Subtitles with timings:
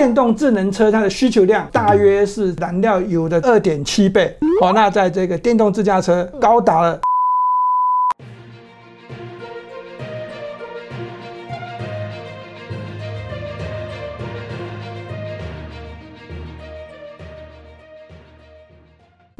[0.00, 4.34] 电动智能车它的需求量大约是燃料油的二点七倍。
[4.58, 6.98] 好，那在这个电动自驾车高达了。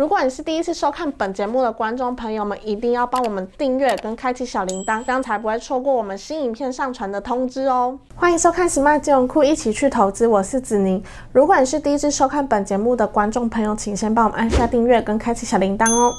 [0.00, 7.98] 如果你是第一次收看本节目的观众朋友们，一定要帮我们订阅跟开启小铃铛，这样才不会错过我们新影片上传的通知哦。
[8.14, 11.04] 欢迎收看 Smart 金融库，一起去投资，我是子宁。
[11.32, 16.10] 如果你是第一次收看本节目的观众朋友，请先帮我们按下订阅跟开启小铃铛哦。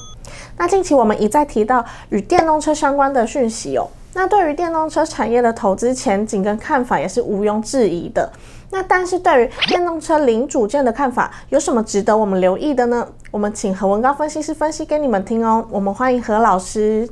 [0.60, 8.32] 那近期我们一再提到与电动车相关的讯息哦，那对于电动车产业的投资前景跟看法也是毋庸置疑的。
[8.70, 13.08] 那但是对于电动车零组件的看法，有什么值得我们留意的呢？
[13.30, 15.66] 我们请何文高分析师分析给你们听哦。
[15.70, 17.08] 我们欢迎何老师。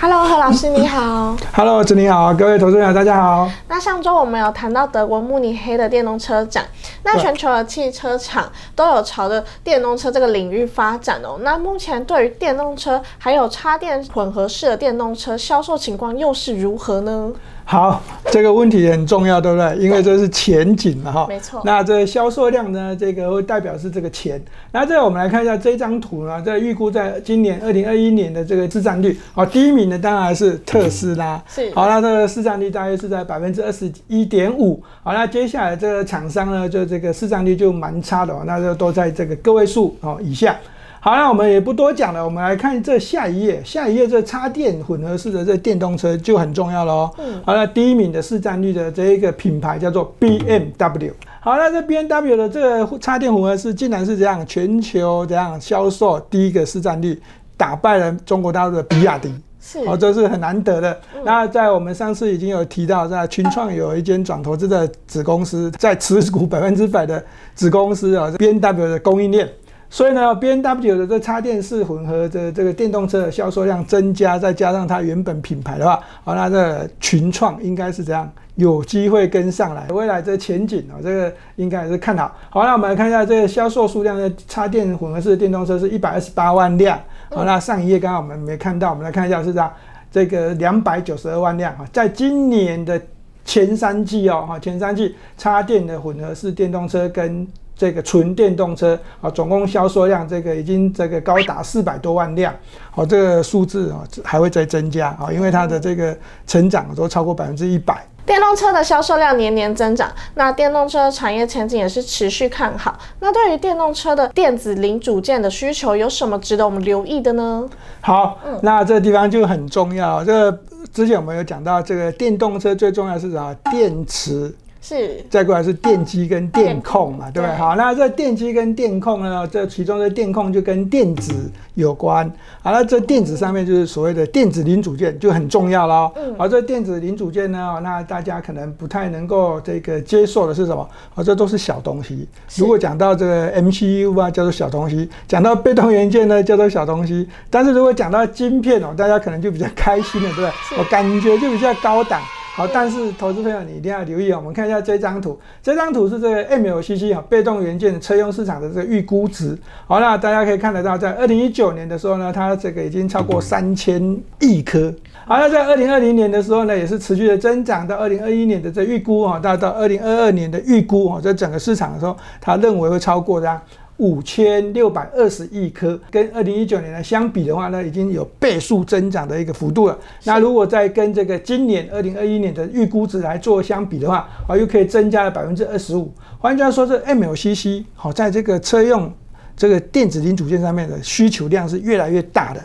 [0.00, 1.36] Hello，何老师你好。
[1.52, 3.50] Hello，子你好，各位投资者大家好。
[3.66, 6.64] 那上周我们有谈到德国慕尼黑的电动车展，
[7.02, 11.38] 那全球的汽车厂都有朝着电动车这个领域发展哦。
[11.40, 17.32] 那目前对于电动车还有插电混合式的电动车销售情况又是如何呢？
[17.70, 19.76] 好，这个问题很重要，对不对？
[19.76, 21.26] 因为这是前景嘛哈。
[21.28, 21.60] 没错。
[21.66, 22.96] 那这销售量呢？
[22.98, 24.42] 这个会代表是这个钱。
[24.72, 31.42] 那这我们来看一下这张图呢，这预估在今年二零二一年的这个市占率，好，第一名呢当然是特斯拉。
[31.46, 31.70] 是。
[31.74, 34.82] 好，那这个市占率大约是在百分之二十一点五。
[35.02, 40.56] 好，那接下来这个厂商呢，就这个市占率就蛮差的，那就都在这个个位数哦以下。
[41.00, 43.62] 好，那我们也不多讲了，我们来看这下一页。
[43.64, 47.10] 下一页这插电混合式的这电动车就很重要了哦。
[47.18, 47.40] 嗯。
[47.46, 51.12] 好，那第一名的市占率的这一个品牌叫做 B M W。
[51.40, 57.20] 好，那这 B M W 的这个插电混合式竟然是这样，全球这样销售第一个市占率，
[57.56, 59.32] 打败了中国大陆的比亚迪。
[59.60, 59.78] 是。
[59.86, 61.00] 哦，这是很难得的。
[61.24, 69.48] 那在我们上次已经有提到，在群创有一间转投资的子公司，在持股百分之百的子公司啊，B M W 的供应链。
[69.90, 79.86] 所以呢，B N W 的这插电式混合的这个电动车的销售量增加，再加上它原本品牌的话，好，那这群创应该是这样，有机会跟上来。
[79.88, 82.36] 未来这前景啊，这个应该是看好。
[82.50, 87.00] 好，那我们来看一下这个销售数量的插电混合式电动车是一百二十八万辆。
[87.30, 89.72] 好，那上一页刚刚我们没看到，我们来看一下是这样，
[90.10, 93.00] 这个两百九十二万辆啊，在今年的
[93.42, 97.46] 前三季哦，哈，前三季插电的混合式电动车跟
[97.78, 102.52] 这个纯电动车啊，总共销售量这个已经这个高达四百多万辆，
[102.90, 108.04] 好，这个数字啊还会再增加啊，因为它的这个成长都超过百分之一百。
[108.26, 112.98] 电动车的销售量年年增长，那电动车产业前景也是持续看好。
[113.20, 117.66] 那对于电动车的电子零组件的需求，有什么值得我们留意的呢？
[118.02, 120.22] 好，那这个地方就很重要。
[120.22, 120.60] 这个
[120.92, 123.54] 之前我们有讲到，这个电动车最重要是什么？
[123.70, 124.54] 电池。
[124.80, 127.56] 是，再过来是电机跟电控嘛，对不对？
[127.56, 132.30] 好，那这电机跟电控呢，这其中的电控就跟电子有关。
[132.62, 136.10] 好，那这电子上面就是所谓的电子零组件就很重要了。
[136.16, 140.88] 嗯，好，这电子零组件呢，那大家可能不太能够这个接受的是什么？
[141.12, 142.28] 好，这都是小东西。
[142.56, 147.28] 如果讲到这个 MCU 啊，叫做小东西；讲到被动元件呢，叫做小东西。
[147.50, 150.78] 但是如果讲到晶片哦，大家可能就比较开心了，对不对？
[150.78, 152.22] 我感觉就比较高档。
[152.58, 154.36] 好，但是投资朋友你一定要留意啊！
[154.36, 159.56] 我们看一下这张图，这张图是这个 MLCC 啊，被动元件车用市场的这个预估值。
[159.86, 164.92] 好，那大家可以看得到，在二零一九年的时候呢，它这个已经超过三千亿颗。
[165.24, 167.86] 好，那在二零二零年的时候呢，也是持续的增长。
[167.86, 173.62] 到二零二一年的这预估啊，到到二零二二年的预估啊，在整个市场的时候，他认为会超过这样。
[173.98, 179.98] 五千六百二十亿颗，跟二零一九年的相比的话呢，已经有倍数增长的一个幅度了。
[180.24, 186.12] 那如果再跟这个今年二零二一年的预估值来做相比的话，啊，又可以增加了百分之二十五。
[186.38, 189.12] 换句话说，这 MLCC 好，在这个车用
[189.56, 192.62] 这个电子零组件上面的需求量是越来越大的。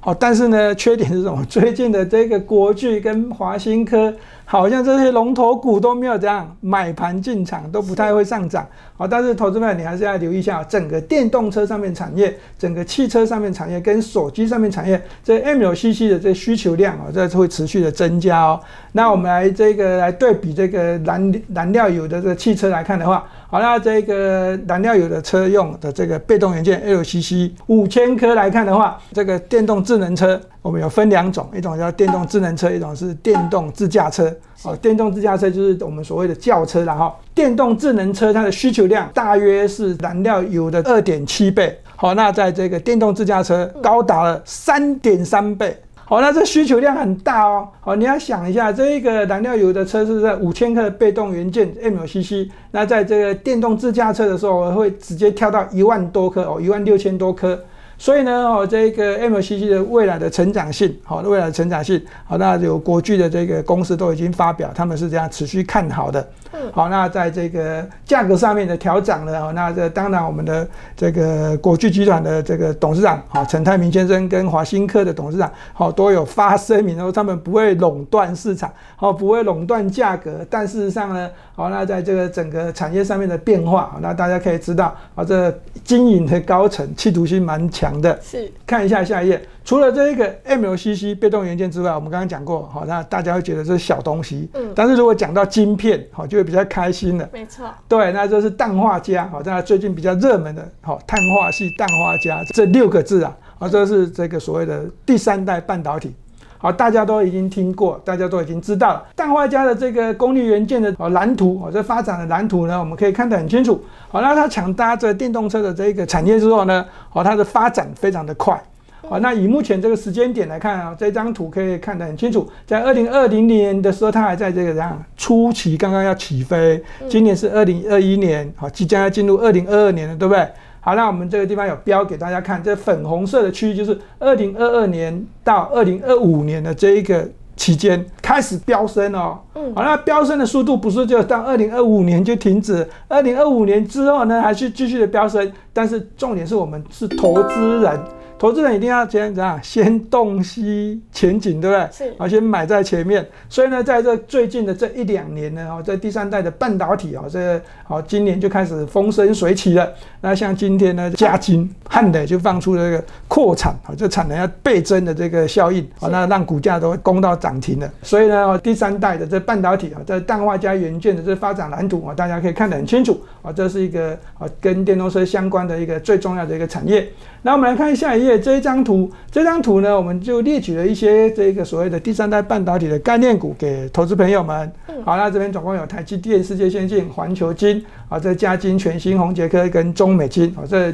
[0.00, 1.44] 好，但是呢，缺点是什么？
[1.48, 4.14] 最近的这个国巨跟华新科。
[4.50, 8.66] 好像这些龙头股都没有这样买盘进场，都不太会上涨。
[8.96, 18.58] 好，但是投资们你还是要留意一下，整个电动车上面产业、整个汽车上面产业跟手机上面产业，这 MLCC 的这需求量啊，这会持续的增加哦。
[18.92, 30.38] 那我们来这个来对比这个燃燃料油的这个汽车来看的话，好，那这个燃料油的车用的这个被动元件 LCC 五千颗来看的话，这个电动智能车。
[30.60, 34.30] 我们有分两种，一种叫电动智能车，一种是电动自驾车。
[34.64, 41.74] 哦，电动自驾车就是我们所谓的轿车然后电动智能车它的需求量大约是燃料油的二点七倍。
[41.96, 45.74] 好，那在这个电动自驾车高达了三点三倍。
[46.08, 47.68] 好，那这需求量很大哦。
[47.82, 57.60] 好，你要想一下，这一个燃料油的车是在五千克的被动元件 m c c，那在这个电动自驾车的时候，我会直接跳到一万多颗哦，一万六千多颗。
[57.98, 66.26] 所以呢，哦，这个 MCC 的未来的成长性，好，未来的成长性，好，那有国际的这个公司都已经发表，他们是这样持续看好的。
[66.72, 70.66] 好，那在这个价格上面的调整呢，哦，那这当然我们的
[70.96, 80.46] 这个国巨集团的这个董事长，好，陈泰明先生跟华新科的董事长，好，都有发声明说他们不会垄断市场，好，不会垄断价格。
[80.48, 85.52] 但事实上呢，好，那在这个整个产业上面的变化，那大家可以知道，啊，这
[85.84, 88.18] 经营的高层企图心蛮强的。
[88.20, 89.40] 是，看一下下一页。
[89.64, 97.28] 除了这一个 MLCC 被动元件之外，我们刚刚讲过，好，那大家会觉得这是小东西，嗯，但是如果讲到晶片，好，就会比较开心了。
[97.32, 106.14] 没错，对，那这是氮化镓，好，在最近比较热门的，好，碳化系氮化镓这六个字啊，啊，这是这个所谓的第三代半导体，
[106.58, 118.60] 好，大家都已经听过，大家都已经知道了，氮化镓的这个功率元件的哦蓝图，哦，这发展的蓝图呢，我们可以看得很清楚，好，那它抢搭这电动车的这个产业之后呢，好，它的发展非常的快。
[119.08, 126.82] 好，那以目前这个时间点来看啊，这张图可以看得很清楚，在二零二零年的时候，它还在这个样初期，刚刚要起飞。
[127.08, 130.46] 今年是二零二一年，好，即将要进入二零二二年了，对不对？
[130.88, 139.38] 好，那我们这个地方有标给大家看，这粉红色的区域就是二零二二年到二零二五年的这一个期间开始飙升哦。
[139.54, 145.52] 嗯，好，那飙升的速度不是就到二零二五年就停止，二零二五年之后呢，还是继续的飙升？
[145.74, 148.00] 但是重点是我们是投资人。
[148.38, 149.58] 投资人一定要先怎样？
[149.62, 151.88] 先洞悉前景，对不对？
[151.92, 152.14] 是。
[152.18, 153.26] 而先买在前面。
[153.48, 159.92] 所以呢，在这最近的这一两年呢，哦，在第三代的半导体啊，这好今年就开始风生水起了。
[160.20, 167.90] 那像今天呢，嘉金汉磊就放出了这个扩产啊，这产能要倍增的这个效应啊，那让股价都攻到涨停了。
[168.02, 177.08] 所以呢，第三代的这半导体啊，这氮化镓元件的这发展蓝图啊，大家可以看得很清楚啊，这是一个啊跟电动车相关的一个最重要的一个产业。
[177.42, 184.70] 那我们来看下一页这一张图，这张图呢，我们就列举了一些这个所谓的第三代半导体的概念股给投资朋友们。
[185.04, 190.92] 好，那这边总共有台积电、世界先进、环球金啊，这嘉金、全新、宏杰科跟中美金啊，这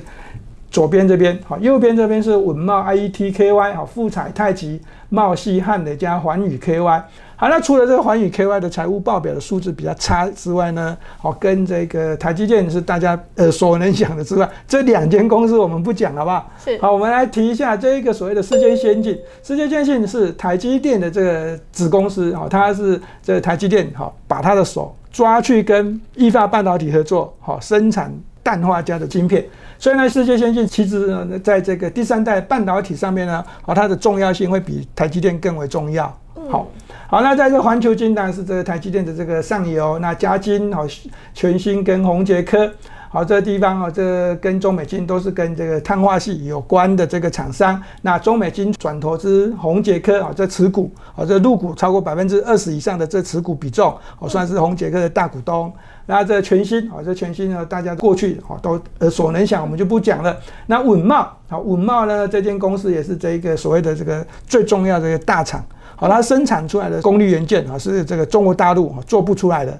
[0.74, 7.02] 左边这边好，右边这边是文茂、IETKY 好，富彩、太极、茂西、汉磊加环宇 KY。
[7.36, 16.50] 好，那除了这个环宇 KY 的财务报表的数字比较差之外呢，好，跟这个台积电是大家呃所能想的之外，这两间公司我们不讲好不好？
[16.64, 16.76] 是。
[16.78, 28.12] 好，我们来提一下这一个所谓的世界先进，世界先进是台积电的这个子公司，好，它是这台积电好把它的手抓去跟意法半导体合作，好生产
[28.44, 29.43] 氮化镓的晶片，
[29.79, 36.14] 所以呢，世界先进其实呢在这个第三代半导体上面呢，好，它的重要性会比台积电更为重要。
[36.50, 36.69] 好，
[37.08, 40.87] 好，那在这环球金当然是这个台积电的这个上游，那嘉金好，
[41.32, 42.70] 全新跟宏杰科，
[43.08, 55.73] 好，这个地方哦，这跟中美金都是跟这个碳化系有关的这个厂商，那中美金转投资宏杰科啊，这持股啊，这入股超过百分之二十以上的这持股比重，哦，算是宏杰科的大股东。
[56.06, 60.36] 那这全新啊，这全新呢，大家过去啊都呃所能想，我们就不讲了。
[60.66, 61.16] 那稳茂
[61.48, 65.64] 啊，稳茂呢，这间公司也是这一个所谓的这个最重要的一个大厂。
[65.96, 69.78] 好，它生产出来的功率元件啊，是这个中国大陆啊做不出来的。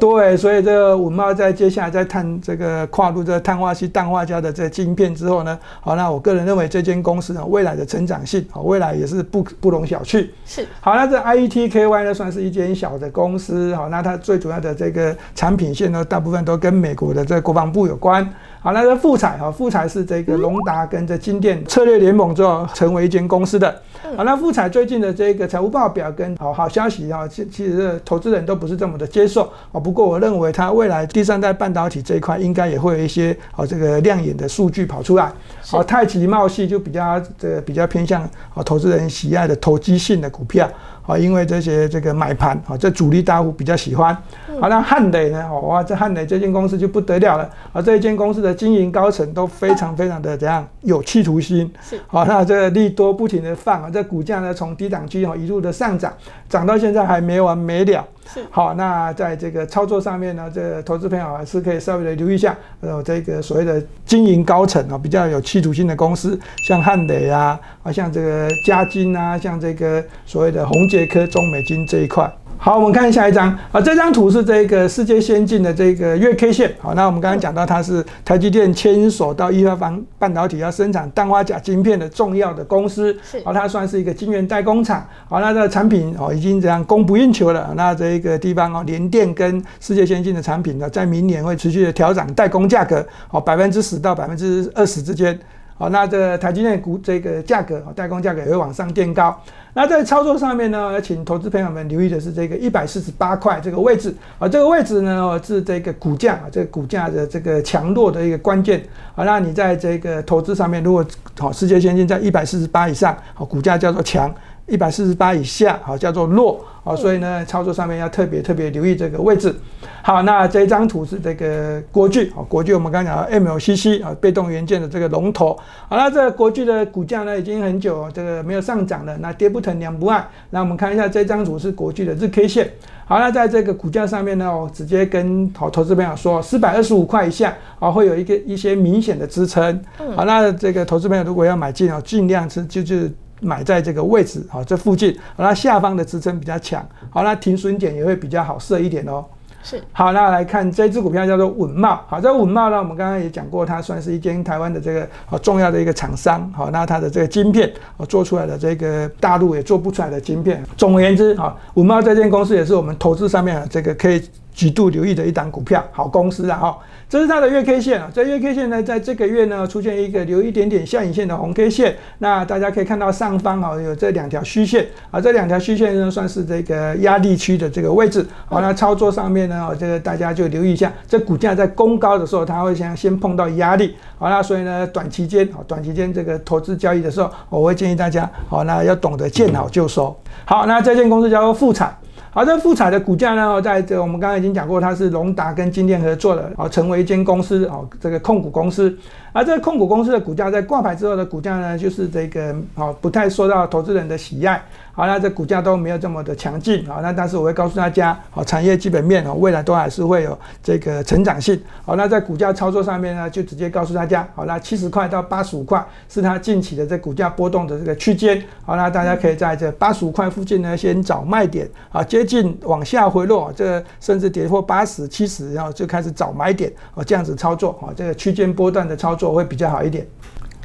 [0.00, 10.26] 哦，对，所以这个稳茂在接下来在探这个跨入这个碳化系氮化镓的这晶片之后呢，好，那我个人认为这间公司呢未来的成长性好，未来也是不不容小觑。
[10.46, 18.26] 是，好，那这 IETKY 呢算是一间小的公司，好，那它最主要的这个产品线呢，大部分都跟美国的这国防部有关。
[18.62, 23.74] 好，那这富彩哈，富彩是这个龙达跟这金店策略联盟之后成为一间公司的。
[24.14, 29.80] 好，那富彩最近的这个财务报表跟好好消息啊，其其实投资人都不是这么的接受啊。
[29.80, 35.32] 不过我认为它未来第三代半导体这一块应该也会有一些好这个亮眼的数据跑出来。
[35.66, 40.68] 好，太极茂系就比较这个比较偏向啊投资人喜爱的投机性的股票。
[41.10, 44.16] 啊，因为这些这个买盘啊，这主力大户比较喜欢。
[44.60, 45.60] 好，那汉磊呢？
[45.60, 47.50] 哇，这汉磊这间公司就不得了了。
[47.72, 51.68] 啊，这一间公司的经营高层都非常非常的怎样有企图心。
[51.82, 51.98] 是。
[52.06, 56.12] 好，那这个利多不停的放啊，这股价呢从低档区哦一路的上涨，
[56.48, 58.06] 涨到现在还没完没了。
[58.48, 72.30] 好，那在这个操作上面呢，这投资朋友还是可以稍微的留意一下，呃，这个所谓的经营高层啊，比较有企图心的公司，像汉磊啊，啊，像这个嘉金啊，像这个所谓的宏杰科、中美金这一块。
[72.62, 76.70] 好，我们看下一张啊，这张图是这个世界先进的这个月 K 线。
[76.78, 83.18] 好，那我们刚刚讲到它是台积电牵手到一发方半导体要生产氮化镓晶片的重要的公司。
[83.22, 85.02] 是，好，它算是一个晶圆代工厂。
[85.26, 87.72] 好，那这个产品哦已经这样供不应求了。
[87.74, 95.38] 那这一个地方哦，联电跟世界先进的产品呢，在明年会持续的调整代工价格，哦百分之十到百分之二十之间。
[95.80, 99.34] 好，那这台积电股这个价格，代工价格也会往上垫高。
[99.72, 108.82] 那在操作上面呢，请投资朋友们留意的是这个一百四十八块这个位置啊，这个位置呢是这个股价啊，这个股价的这个强弱的一个关键。
[109.14, 111.02] 好，那你在这个投资上面，如果
[111.38, 114.28] 好世界先进在一百四十八以上，好股价叫做强；
[114.70, 116.64] 一百四十八以下，好叫做弱。
[116.82, 119.54] 好，所以呢，操作上面要特别特别留意这个位置。
[120.02, 125.54] 好，那这一张图是这个国巨，好，国巨我们刚刚讲 MLCC 啊，被动元件的这个龙头。
[125.88, 130.26] 好，那这个国巨的股价呢，已经很久这个没有上涨了，那跌不疼娘不爱。
[130.48, 132.70] 那我们看一下这张图是国巨的日 K 线。
[133.04, 139.78] 好，那在这个股价上面呢，我直接跟好投资朋友说，四百二十五块以下啊，会有一个一些明显的支撑。
[140.16, 142.96] 好，那这个投资朋友如果要买进哦，尽量是就就。
[143.40, 149.24] 买在这个位置，好，这附近，好，那下方的支撑比较强，好，那停损点也会比较好设一点哦。
[149.62, 160.64] 是，好，那来看这只股票叫做稳茂，好，这稳茂呢，我们刚刚也讲过，它算是一间台湾的这个好重要的一个厂商，好，那它的这个晶片，哦，做出来的这个大陆也做不出来的晶片。
[160.76, 164.22] 总而言之，好，稳茂这间公司也是我们投资上面这个可以。
[164.54, 166.58] 极度留意的一档股票，好公司啊！
[166.58, 166.78] 哈，
[167.08, 168.10] 这是它的月 K 线啊。
[168.12, 171.96] 这月 K 线呢，在这个月呢，出现一个留一点点下影线的红 K 线。
[172.18, 178.26] 那大家可以看到上方啊，有这两条虚线啊，这两条虚线呢，算是这个压力区的这个位置。
[178.46, 183.96] 好，那操作上面呢，这个大家就留意一下，这股价在攻高的时候，它会先先碰到压力。
[184.18, 190.14] 好，那所以呢，短期间啊，短期间这个投资交易的时候，我会建议大家，好，那要懂得见好就收。
[190.44, 191.96] 好，那这间公司叫做富彩。
[192.32, 198.96] 好，这富彩的股价呢，在这我们刚才已经讲过，它是龙达跟金电合作的，啊，成为一间公司，哦，这个控股公司。
[199.32, 204.62] 而这个控股公司的股价在挂牌之后的股价呢，就是这个哦，不太受到投资人的喜爱。
[204.92, 206.84] 好，那这股价都没有这么的强劲。
[206.86, 211.58] 好，那但是我会告诉大家，好，产业基本面哦，未来都还是会有这个成长性。
[211.86, 218.42] 好，那在股价操作上面呢，就直接告诉大家，好，那七十块到八十五块是它近期的这股价波动的这个区间。
[218.66, 221.70] 好，那大家可以在这八十五块附近呢，先找卖点。
[221.90, 226.70] 啊，接近往下回落，这甚至跌破八十七十，然后就开始找买点。
[226.94, 229.19] 哦，这样子操作，啊，这个区间波段的操作。
[229.20, 230.06] 做会比较好一点。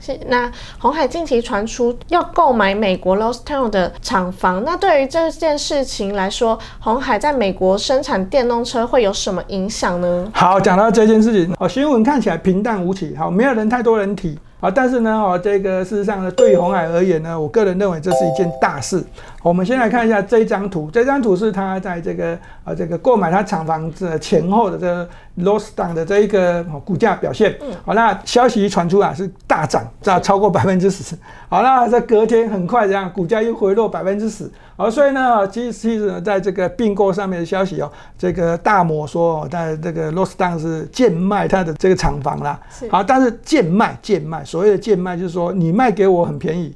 [0.02, 10.32] 是那红海近期传出要购买美国 Lost Town 的厂房，那对于这件事情来说，红海在美国生产电动车会有什么影响呢？
[10.32, 14.38] 好，讲到这件事情，哦，新闻看起来平淡无奇，好，没有人太多人提。
[14.62, 19.04] 啊，但是呢，哦，这个事实上呢，对于红海而言呢，我个人认为这是一件大事。
[19.46, 25.08] 我们先来看一下这张图，这张图是他在这个啊这个购买他厂房子前后的这个
[25.48, 27.56] loss down 的这一个股价表现。
[27.62, 27.72] 嗯。
[27.86, 31.16] 好，那消息一传出啊，是大涨，这超过百分之十。
[31.48, 34.50] 好，那这隔天很快这样，股价又回落百分之十。
[34.76, 42.60] 好，所以呢，其实其实在这个并购上面的消息哦，这个大摩说，在这个 loss down 是贱卖他的这个厂房啦。
[42.90, 46.76] 好，但是贱卖贱卖，所谓的贱卖就是说你卖给我很便宜。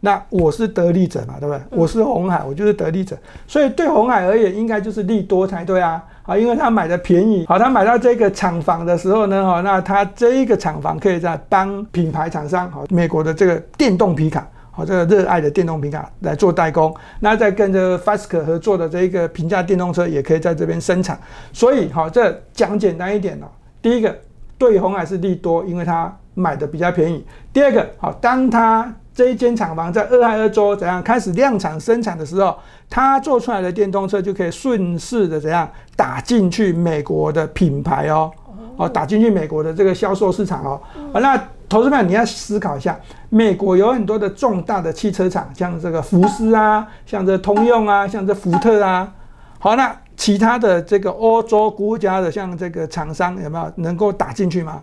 [0.00, 1.60] 那我是得利者嘛，对不对？
[1.70, 6.02] 我是红海，我就是得利者，所以对红海而言，应该就是利多才对啊！
[6.22, 21.18] 啊，因为他买的便宜，好，他买到这个厂房的时候呢，哈，那他这一个厂房可以在帮品牌厂商，好，美国的这个电动皮卡，好，这个热爱的电动皮卡来做代工，那再跟着 Fasker 合作的这一个平价电动车，也可以在这边生产，
[21.52, 23.46] 所以，好，这讲简单一点哦，
[23.80, 24.14] 第一个
[24.58, 32.56] 对红海是利多，因为他买的比较便宜；第二个，好，当他这一间厂房在俄亥俄州怎样开始量产生产的时候，
[32.88, 38.30] 它做出来的电动车就可以顺势的怎样打进去美国的品牌哦，
[38.76, 40.80] 哦，打进去美国的这个销售市场哦。
[41.14, 41.36] 那
[41.68, 42.96] 投资者你要思考一下，
[43.28, 49.12] 美国有很多的重大的汽车厂，像这个福斯啊，像这通用啊，像这福特啊。
[49.58, 54.80] 好，那其他的这个欧洲国家的像这个厂商有没有能够打进去吗？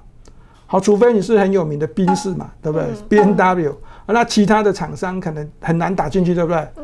[0.68, 3.78] 好，除非你是很有名的宾士嘛，对不对？B N W。
[4.08, 6.68] 那其他的厂商可能很难打进去，对不对？
[6.78, 6.84] 嗯，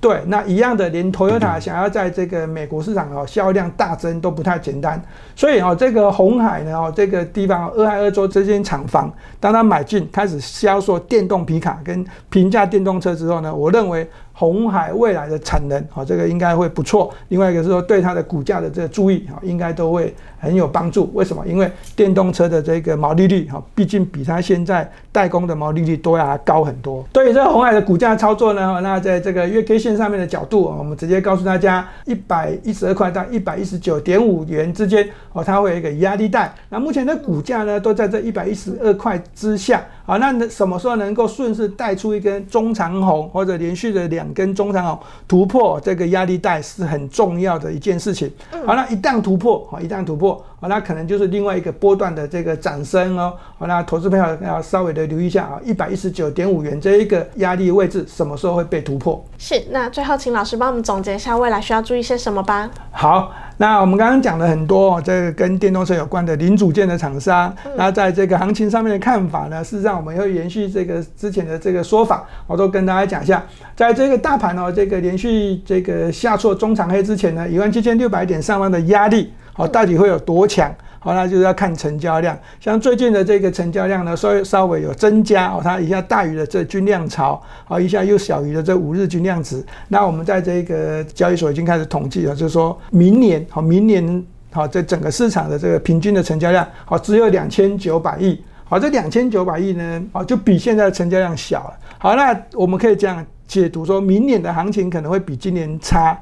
[0.00, 5.02] 对，那一样的，连 Toyota 想要在这个美国市场哦销量大增都不太简单。
[5.34, 14.08] 所以哦，这个红海呢哦这个地方，俄亥俄州这间厂房，当他买进开始销售电动皮卡跟平价电动车之后呢，我认为。
[14.32, 17.12] 红海未来的产能，好，这个应该会不错。
[17.28, 21.10] 另外一个是说对它的股价的这个注意，啊，应该都会很有帮助。
[21.12, 21.46] 为什么？
[21.46, 27.04] 因为电动车的这个毛利率，哈，毕竟比它现在代工的毛利率都要高很多。
[27.12, 36.54] 对于这个红海的股价操作呢，那在这个月 K 线上面的角度，我们直接告诉大家，一百一十二块到一百一十九点五元之间，哦，它会有一个压力带。
[36.68, 39.84] 那目前的股价呢，都在这一百一十二块之下。
[40.04, 44.98] 好，那什么时候能够顺势带出一根中长红，或者连续的两根中长红
[45.28, 48.30] 突破这个压力带，是很重要的一件事情。
[48.66, 53.32] 好，那一旦突破，好，一旦突破，好，那可能就是另外一个波段的这个涨升哦。
[53.58, 59.24] 好，那投资朋友要稍微的留意一下啊，一百一十九点五元这一个压力位置，什么时候会被突破？
[59.38, 62.70] 是，那最后请老师帮我们总结一下未来需要注意些什么吧。
[62.92, 63.32] 好。
[63.60, 73.44] 那我们刚刚讲了很多这个跟电动车有关的零组件的厂商，那在这个行情上面的看法呢，事实上我们会延续这个之前的这个说法，我都跟大家讲一下，
[73.76, 80.74] 在这个大盘哦，这个连续这个下挫中长黑之前呢，一万七千六百点上方的压力，好，到底会有多强？
[81.02, 82.38] 好，那就是要看成交量。
[82.60, 89.64] 像最近的这个成交量呢，稍微稍微有增加哦，它一下大于了这均量潮，好，一下又小于了这五日均量值。
[89.88, 98.42] 那我们在这个交易所已经开始统计了，就是说明年好，明年好，这整个市场的这个平均的成交量好，只有两千九百亿。
[98.64, 101.78] 好，这两千九百亿呢，好，就比现在的成交量小了。
[101.98, 106.16] 好，那我们可以这样解读，说明年的行情可能会比今年差，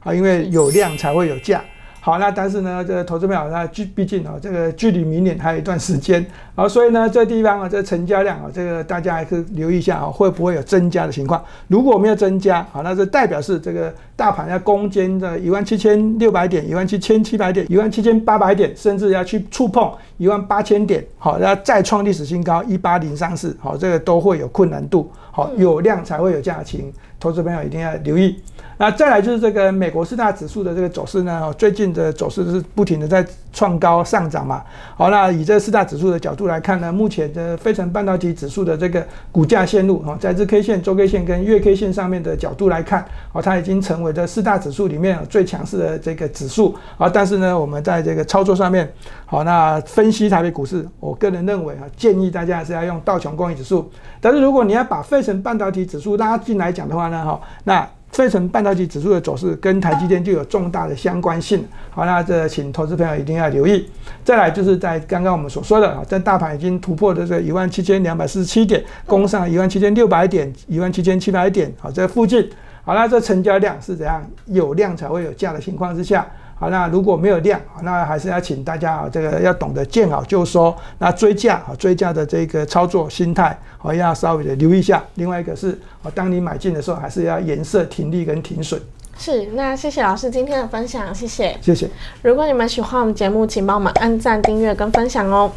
[0.00, 1.62] 啊，因为有量才会有价。
[2.04, 11.40] 好，那但是呢，这个投资朋友那距毕竟啊，这个距离明年还有一段时间，好，所以呢，这地方啊，这成交量啊，这个大家还是留意一下啊，会不会有增加的情况？
[11.68, 28.42] 如果没有增加，好，那这代表是这个大盘要攻坚的一万七千六百点、一万七千七百点、一万七千八百点，甚至要去触碰一万八千点，好，要再创历史新高一八零三四，好，这个都会有困难度，好，有量才会有价情，投资朋友一定要留意。
[28.78, 34.62] 那再来就是这个美国四大指数的这个走势呢，最近的走势是不停的在创高上涨嘛。
[34.96, 47.08] 好，那以这四大指数的角度来看呢，目前的非成半导体指数的这个股价线路啊，在日 K 线、周 K 线跟月 K 线上面的角度来看，哦，它已经成为这四大指数里面最强势的这个指数啊。
[47.08, 48.90] 但是呢，我们在这个操作上面，
[49.26, 53.90] 好，那分析台北股市，我个人认为啊，建议大家还是要用道琼工业指数。
[54.20, 61.64] 但是如果你要把费城半导体指数拉进来讲的话呢，哈，那费城半导体指数的走势跟台积电就有重大的相关性。
[61.90, 63.88] 好，那这请投资朋友一定要留意。
[64.22, 72.48] 再来就是在刚刚我们所说的啊，在大盘已经突破的这个一万七千两百四十七点，攻上一万七千六百点、一万七千七百点，好，这附近。
[72.84, 74.22] 好，那这成交量是怎样？
[74.46, 76.26] 有量才会有价的情况之下。
[76.62, 80.72] 好，那如果没有量，那还是要请大家啊，这个要懂得见好就收。
[80.98, 85.02] 那追价啊，追价的这个操作心态，好要稍微的留意一下。
[85.16, 88.80] 另外一个是，啊，当你买进的时候，还是要颜色停利跟停损。
[89.18, 91.58] 是，那谢谢老师今天的分享，谢谢。
[91.60, 91.90] 谢谢。
[92.22, 95.50] 如果你们喜欢我们节目，请帮我们按赞、订阅跟分享哦。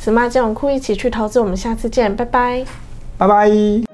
[0.00, 2.64] Smart 金融库一起去投资，我们下次见，拜拜。
[3.18, 3.91] 拜拜。